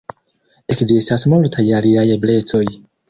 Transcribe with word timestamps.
Ekzistas 0.75 1.25
multaj 1.35 1.67
aliaj 1.81 2.07
eblecoj. 2.17 2.65